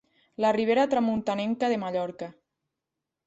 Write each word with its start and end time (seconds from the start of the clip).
La 0.43 0.51
ribera 0.55 0.85
tramuntanenca 0.93 1.69
de 1.73 1.77
Mallorca. 1.83 2.33